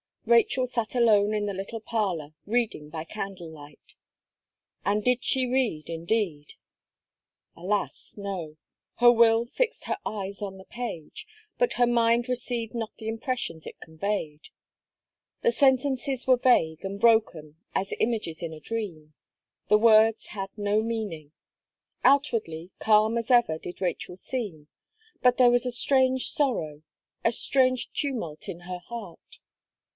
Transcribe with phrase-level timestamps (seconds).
[0.25, 3.95] Rachel sat alone in the little parlour, reading by candle light.
[4.85, 6.53] And did she read, indeed!
[7.55, 8.57] Alas no!
[8.95, 11.27] Her will fixed her eyes on the page,
[11.57, 14.49] but her mind received not the impressions it conveyed.
[15.41, 19.13] The sentences were vague and broken as images in a dream;
[19.69, 21.31] the words had no meaning.
[22.03, 24.67] Outwardly, calm as ever did Rachel seem,
[25.21, 26.81] but there was a strange sorrow
[27.23, 29.39] a strange tumult in her heart.